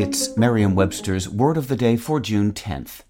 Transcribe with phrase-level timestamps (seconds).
[0.00, 3.02] It's Merriam Webster's Word of the Day for June 10th.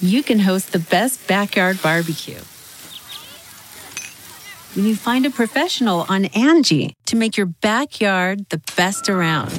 [0.00, 2.40] You can host the best backyard barbecue
[4.74, 9.52] when you find a professional on Angie to make your backyard the best around.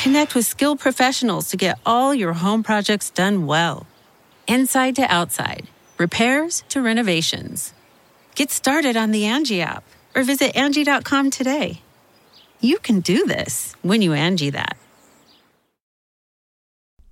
[0.00, 3.88] Connect with skilled professionals to get all your home projects done well.
[4.46, 5.66] Inside to outside,
[5.98, 7.74] repairs to renovations.
[8.36, 9.82] Get started on the Angie app
[10.18, 11.80] or visit Angie.com today.
[12.60, 14.76] You can do this when you Angie that.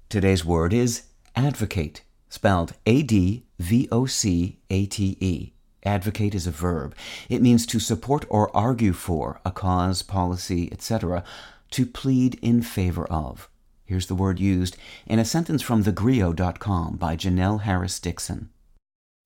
[0.09, 1.05] Today's word is
[1.37, 5.53] advocate, spelled A D V O C A T E.
[5.85, 6.97] Advocate is a verb.
[7.29, 11.23] It means to support or argue for a cause, policy, etc.,
[11.71, 13.49] to plead in favor of.
[13.85, 18.51] Here's the word used in a sentence from thegrio.com by Janelle Harris Dyson.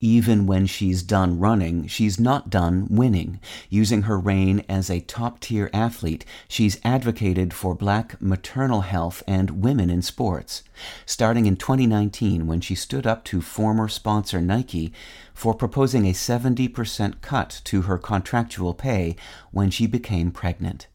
[0.02, 3.38] Even when she's done running, she's not done winning.
[3.68, 9.62] Using her reign as a top tier athlete, she's advocated for black maternal health and
[9.62, 10.62] women in sports.
[11.04, 14.90] Starting in 2019, when she stood up to former sponsor Nike
[15.34, 19.16] for proposing a 70% cut to her contractual pay
[19.50, 20.86] when she became pregnant.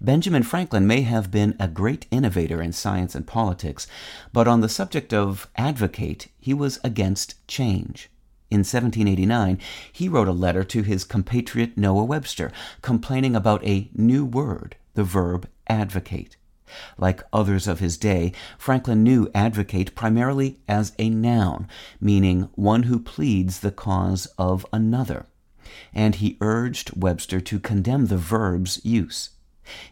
[0.00, 3.86] Benjamin Franklin may have been a great innovator in science and politics,
[4.32, 8.10] but on the subject of advocate, he was against change.
[8.48, 9.58] In 1789,
[9.92, 15.02] he wrote a letter to his compatriot Noah Webster, complaining about a new word, the
[15.02, 16.36] verb advocate.
[16.98, 21.68] Like others of his day, Franklin knew advocate primarily as a noun,
[22.00, 25.26] meaning one who pleads the cause of another.
[25.92, 29.30] And he urged Webster to condemn the verb's use.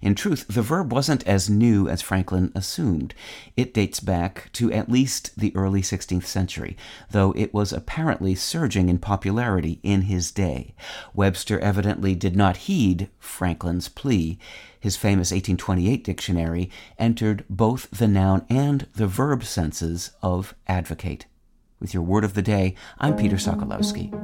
[0.01, 3.15] In truth, the verb wasn't as new as Franklin assumed.
[3.57, 6.77] It dates back to at least the early 16th century,
[7.11, 10.75] though it was apparently surging in popularity in his day.
[11.15, 14.39] Webster evidently did not heed Franklin's plea.
[14.79, 21.27] His famous 1828 dictionary entered both the noun and the verb senses of advocate.
[21.81, 24.24] With your word of the day, I'm Peter Sokolowski.